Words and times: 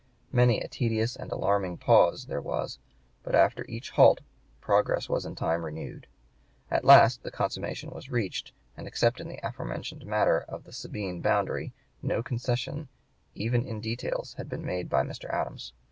Many 0.31 0.59
a 0.59 0.67
tedious 0.67 1.15
and 1.15 1.31
alarming 1.31 1.77
pause 1.77 2.25
there 2.25 2.41
was, 2.41 2.79
but 3.21 3.35
after 3.35 3.63
each 3.69 3.91
halt 3.91 4.21
progress 4.59 5.07
was 5.07 5.27
in 5.27 5.35
time 5.35 5.63
renewed. 5.63 6.07
At 6.71 6.83
last 6.83 7.21
the 7.21 7.29
consummation 7.29 7.91
was 7.91 8.09
reached, 8.09 8.51
and 8.75 8.87
except 8.87 9.19
in 9.19 9.27
the 9.27 9.39
aforementioned 9.45 10.03
matter 10.07 10.39
of 10.39 10.63
the 10.63 10.73
Sabine 10.73 11.21
boundary 11.21 11.71
no 12.01 12.23
concession 12.23 12.87
even 13.35 13.63
in 13.63 13.79
details 13.79 14.33
had 14.39 14.49
been 14.49 14.65
made 14.65 14.89
by 14.89 15.03
Mr. 15.03 15.31
Adams. 15.31 15.71